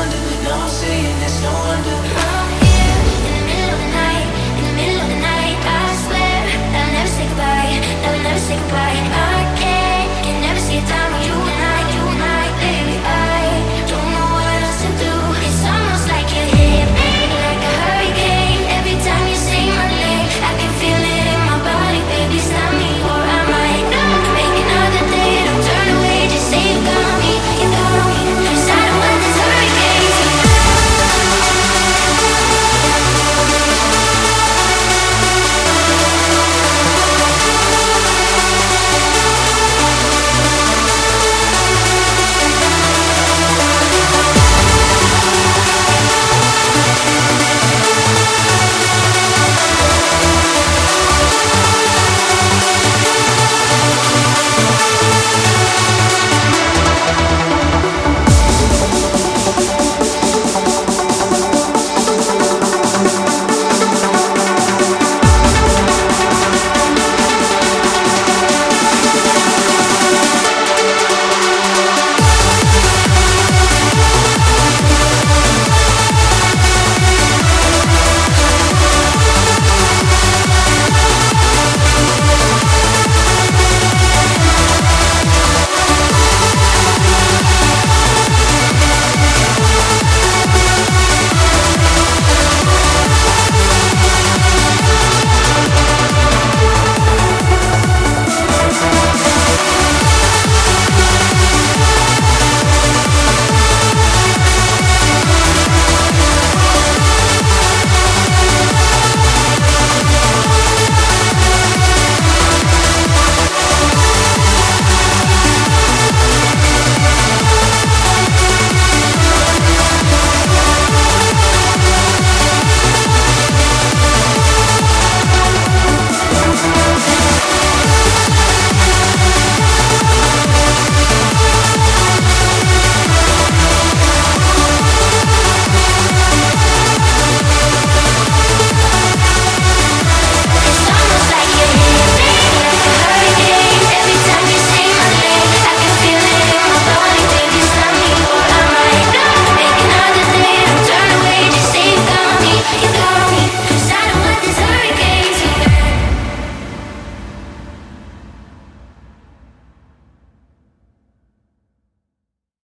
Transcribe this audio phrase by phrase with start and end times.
[0.00, 2.29] wonder, no, I'm saying it's no wonder.